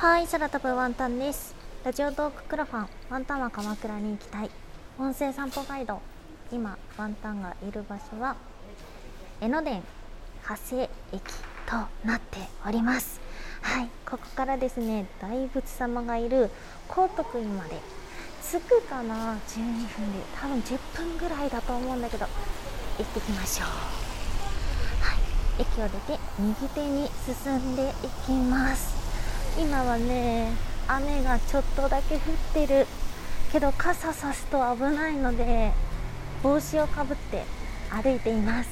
[0.00, 1.56] はい空飛ぶワンタンです。
[1.82, 4.50] ラジオトーククラファンワンタンは鎌倉に行きたい。
[4.96, 6.00] 音声散歩ガイド。
[6.52, 8.36] 今ワンタンがいる場所は
[9.40, 9.82] 江ノ電
[10.46, 11.20] 長谷駅
[11.66, 11.74] と
[12.06, 13.20] なっております。
[13.60, 16.48] はいここからですね大仏様がいる
[16.86, 17.80] 高徳院まで。
[18.40, 20.22] 着くかな？12分で。
[20.40, 22.24] 多分10分ぐらいだと思うんだけど
[22.98, 23.66] 行ってきましょう。
[23.66, 25.16] は
[25.58, 28.97] い駅を出て右手に進んでいきます。
[29.58, 30.52] 今はね
[30.86, 32.20] 雨がちょっとだけ降っ
[32.54, 32.86] てる
[33.50, 35.72] けど傘さすと危ないので
[36.42, 37.42] 帽子をかぶって
[37.90, 38.70] 歩いています。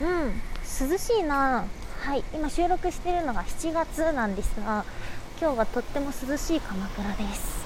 [0.00, 1.66] うん涼しいな。
[2.00, 4.84] はい今収録してるのが7月なんですが
[5.40, 7.62] 今日はとっても涼しい鎌倉です。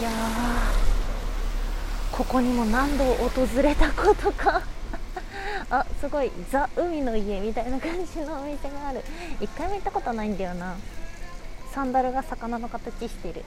[0.00, 0.10] いや
[2.12, 4.62] ここにも何度訪れたことか。
[5.70, 9.02] あすごいザ海の家みたいな感じのお店がある。
[9.40, 10.76] 一回も行ったことないんだよな。
[11.76, 13.44] サンダルが魚の形してる。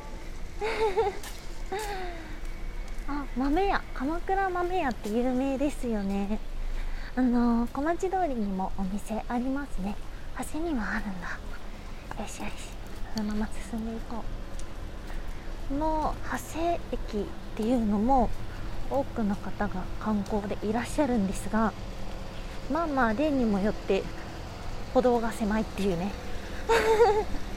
[3.09, 3.81] あ豆屋。
[3.95, 6.37] 鎌倉豆屋って有名ですよね。
[7.15, 9.95] あのー、小町通りにもお店ありますね。
[10.53, 11.39] 橋にはあるんだ。
[12.21, 12.51] よしよし。
[13.17, 14.19] そのまま進んでいこう。
[15.69, 17.23] この長谷駅っ
[17.55, 18.29] ていうのも
[18.91, 21.73] 多くの方が観光でいらっしゃるんですが
[22.71, 24.03] まあまあ例にもよって
[24.93, 26.11] 歩道が狭いっていうね。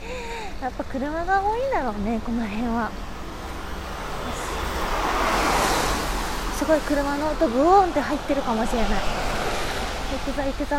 [0.63, 2.89] やっぱ車が多いんだろうねこの辺は。
[6.57, 8.91] すごい車の音ブーンって入ってるかもしれない。
[8.91, 8.97] 行
[10.33, 10.77] くぞ行くぞ。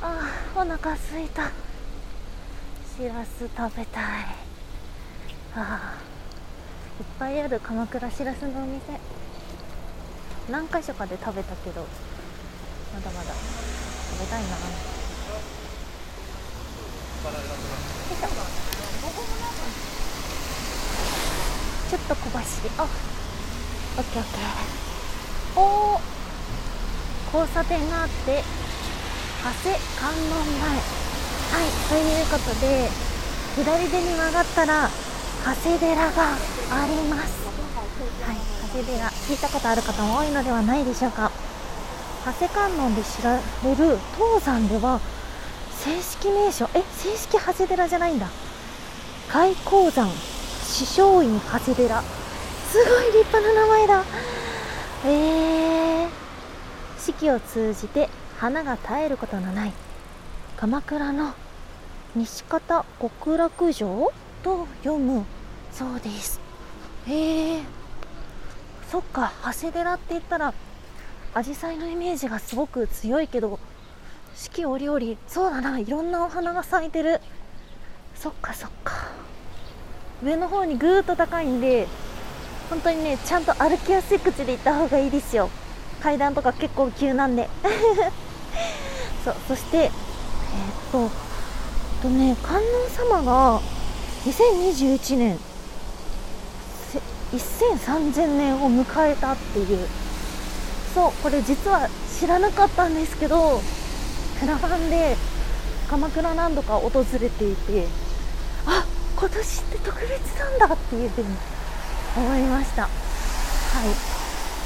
[0.00, 1.42] あーお腹すいた。
[1.48, 4.04] しらす食べたい。
[5.56, 5.98] あ
[6.98, 8.98] いっぱいある鎌倉しらすのお店。
[10.50, 11.82] 何箇所かで食べたけど
[12.94, 14.99] まだまだ食べたいな。
[17.20, 17.26] ちょ
[21.98, 22.70] っと小走り。
[22.78, 22.88] あオッ
[24.04, 24.40] ケーオッケー。
[25.60, 26.00] おお
[27.36, 28.42] 交差点があって
[29.44, 30.18] 長谷観音
[30.60, 30.70] 前。
[30.70, 30.76] は
[31.60, 32.88] いということで
[33.54, 34.88] 左手に曲がったら
[35.44, 36.10] 長谷寺があ
[36.86, 37.44] ります。
[38.24, 39.10] はい長谷寺。
[39.10, 41.30] 聞いたことある方も多いのではないでしょうか。
[42.24, 43.42] 長谷観音で知られ
[43.76, 45.00] る東山では
[45.84, 48.28] 正式名称え正式長谷寺じゃないんだ。
[49.28, 50.08] 開光山
[50.62, 52.02] 師匠院長谷寺。
[52.02, 54.04] すごい立派な名前だ。
[55.06, 56.08] えー、
[56.98, 58.08] 四季を通じて
[58.38, 59.72] 花が絶えることのない
[60.56, 61.32] 鎌倉の
[62.14, 64.12] 西方極楽城
[64.42, 65.24] と読む。
[65.72, 66.40] そうです。
[67.06, 67.62] へえ
[68.90, 70.52] そっか長谷寺って言ったら
[71.34, 73.58] 紫陽花のイメージがすごく強いけど
[74.34, 77.20] 四季折々そうだないろんなお花が咲いてる。
[78.14, 79.08] そっかそっか。
[80.22, 81.86] 上の方にぐーっと高いんで
[82.68, 85.50] 本当にねちゃんと歩きやすい口で行った方がいいですよ。
[86.02, 87.48] 階段とか結構急なんで。
[89.24, 89.90] そうそしてえー、っ
[90.92, 91.10] と
[92.02, 93.60] とね観音様が
[94.24, 95.38] 2021年
[97.32, 99.88] 10003000年を迎えたっていう。
[100.94, 103.60] そうこれ実は知らなかったんですけど
[104.40, 105.16] クラファンで
[105.88, 107.86] 鎌倉何度か訪れていて
[108.66, 108.86] あ
[109.16, 111.28] 今年って特別なんだっていうふうに
[112.16, 112.82] 思いました。
[112.82, 112.90] はい。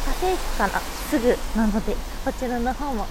[0.05, 3.07] 火星駅からすぐなのでこちらの方も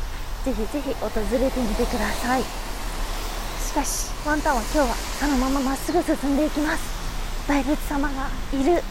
[0.46, 2.44] ぜひぜひ訪れてみてください。
[2.44, 7.48] しかしワンタンは今日はそのまままっすぐ進んでいきます。
[7.48, 8.82] 大仏様がいる。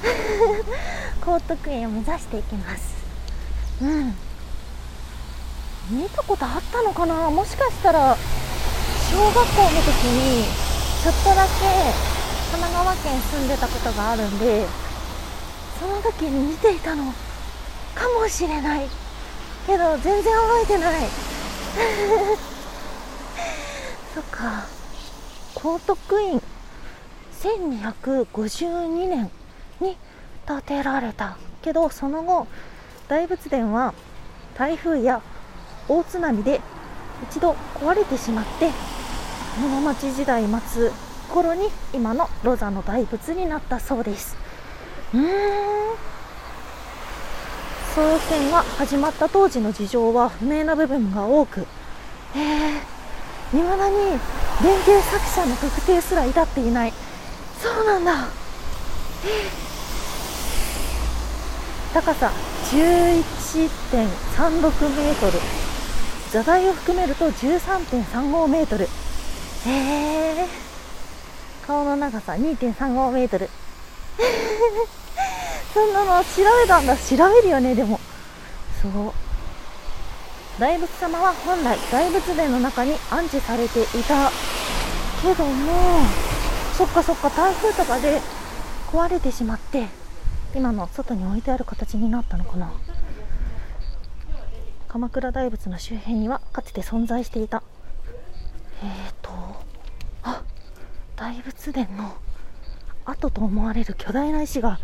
[1.20, 2.94] 高徳園を目指していきます。
[3.82, 4.29] うん。
[5.90, 7.30] 見たことあったのかな？
[7.30, 8.16] もしかしたら
[9.10, 10.44] 小学校の時に
[11.02, 11.50] ちょっとだけ
[12.52, 14.66] 神奈川県住んでたことがあるんで
[15.80, 17.12] その時に見ていたの
[17.94, 18.88] かもしれない。
[19.66, 20.94] けど全然覚えてない。
[24.14, 24.64] そっか。
[25.54, 26.42] 高徳院
[27.42, 29.30] 1252年
[29.80, 29.96] に
[30.46, 31.36] 建てられた。
[31.62, 32.46] けどその後
[33.08, 33.92] 大仏殿は
[34.56, 35.22] 台風や
[35.90, 36.60] 大津波で
[37.28, 38.70] 一度壊れてしまって
[39.60, 40.92] 室町時代末
[41.28, 44.36] 頃に今のロザの大仏になったそうです。
[45.12, 45.24] うーん。
[47.96, 51.66] 創建が始まった当時の事情は不明な部分が多く
[52.36, 52.80] えー、
[53.50, 53.96] 未だに
[54.62, 56.92] 連携作者の特定すら至っていない。
[57.60, 58.12] そうなんだ。
[58.12, 62.30] えー、高さ
[62.70, 65.32] 11.36メートル。
[66.30, 68.84] 座台を含めると13.35メートル。
[68.84, 68.88] へ
[69.68, 70.46] え
[71.66, 73.48] 顔の長さ2.35メートル。
[75.74, 76.28] そんなの調
[76.62, 76.96] べたんだ。
[76.96, 77.98] 調べるよねでも。
[78.80, 79.12] そう。
[80.60, 84.30] 大仏様は本来大仏殿の中に安置されていた。
[85.22, 86.02] けども
[86.76, 88.20] そっかそっか台風とかで
[88.90, 89.86] 壊れてしまって
[90.54, 92.72] 今の外に置いてある形になったのかな。
[94.90, 97.62] 鎌倉大仏の周辺にはかつて存在していた。
[98.82, 99.30] えーと
[100.24, 100.42] あ
[101.14, 102.16] 大仏殿の
[103.04, 104.80] 跡と思われる巨大な石が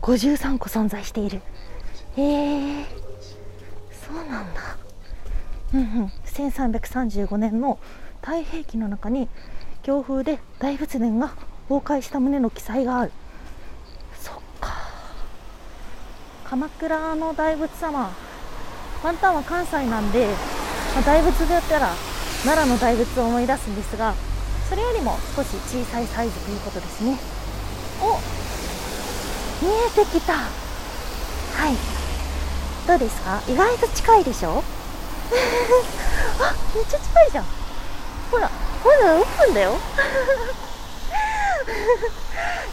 [0.00, 1.42] 53個存在している。
[2.16, 2.84] へえー、
[3.90, 4.78] そうなんだ。
[5.74, 6.12] うんうん。
[6.24, 7.78] 1335年の
[8.22, 9.28] 太平記の中に
[9.82, 11.34] 強風で大仏殿が
[11.68, 13.12] 崩壊した旨の記載がある。
[14.18, 14.70] そっか。
[16.46, 18.14] 鎌倉の大仏様
[19.02, 20.26] ワンタンは関西なんで、
[20.94, 21.90] まあ、大仏でやったら
[22.44, 24.14] 奈良の大仏を思い出すんですが
[24.68, 27.18] それよりも少し小さいサイズということですね。
[28.00, 28.18] お
[29.64, 30.32] 見えてきた。
[30.32, 30.48] は
[31.70, 31.76] い。
[32.88, 33.42] どうですか？
[33.46, 34.64] 意外と近いでしょ？
[36.40, 37.44] あめっちゃ近いじゃん。
[38.30, 38.50] ほら
[38.84, 39.76] まだオープンだよ。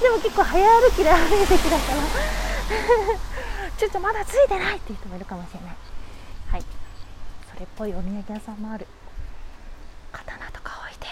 [0.02, 1.80] でも結構早歩きで歩いてきたから。
[3.78, 5.76] ちょっとまだついてないっていう人もいるかもしれない。
[7.60, 8.88] れっぽいお土産屋さんもある。
[10.14, 11.12] 刀とか置いてる。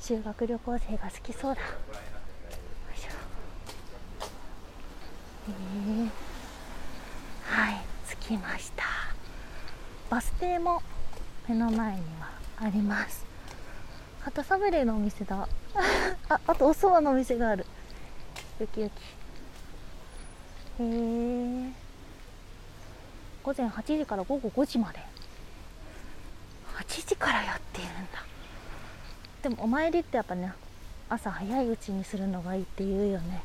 [0.00, 1.60] 修学旅行生が好きそうだ。
[5.48, 6.10] えー、
[7.44, 7.80] はい
[8.20, 8.84] 着きました。
[10.10, 10.82] バス停も
[11.48, 13.24] 目の前にはあります。
[14.20, 15.48] 旗サブレーのお店だ。
[16.28, 17.64] ああとお蕎麦のお店がある。
[18.58, 18.92] よきよき
[20.82, 20.84] へ
[21.68, 21.72] え
[23.42, 25.15] 午前8時から午後5時まで。
[26.96, 28.24] 8時からやっているんだ。
[29.42, 30.50] でもお参りってやっぱね
[31.10, 33.42] 朝早いうちにするのがいいって言うよね。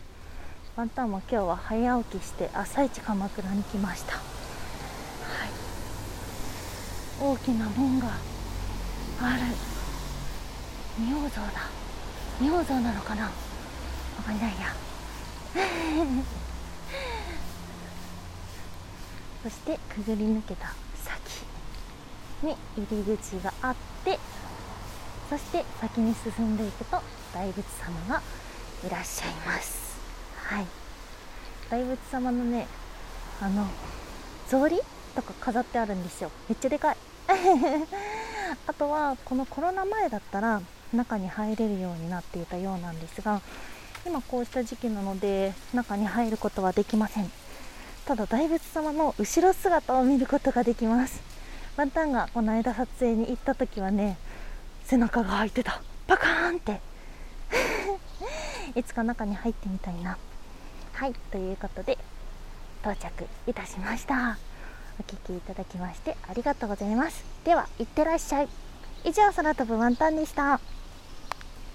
[0.77, 4.24] ワンタンも今日は早起きして朝一鎌倉に来ました、はい、
[7.21, 8.07] 大きな門が
[9.21, 9.42] ある。
[10.98, 11.69] 仁王像だ。
[12.39, 13.25] 仁王像なのかな？
[13.25, 13.31] わ
[14.25, 14.74] かんないや。
[19.44, 20.74] そしてくぐり抜けた。
[22.43, 24.19] に入り口があって
[25.29, 27.01] そして先に進んでいくと
[27.33, 28.21] 大仏様が
[28.85, 29.99] いらっしゃいます。
[30.35, 30.65] はい。
[31.69, 32.67] 大仏様のね
[33.41, 33.65] あの
[34.47, 34.77] 草履
[35.15, 36.31] とか飾ってあるんですよ。
[36.49, 36.97] めっちゃでかい。
[38.67, 40.61] あとはこのコロナ前だったら
[40.93, 43.41] 中に入れるようになっていたようなんですが
[44.05, 47.31] 今こうした時期なので中に入ることはできません。
[48.05, 51.31] ただ大仏様の後ろ姿を見ることができます。
[51.77, 54.18] ワンタンがこの間撮影に行った時はね
[54.83, 55.81] 背中が開いてた。
[56.07, 56.81] パカーンって。
[58.75, 60.18] いつか中に入ってみたいな。
[60.94, 61.97] はいということで
[62.81, 64.38] 到着いたしました。
[65.00, 67.23] お聴きいただきましてありがとうございます。
[67.45, 68.50] ではいってらっしゃい。
[69.03, 70.59] 以上空飛ぶワンタンでした。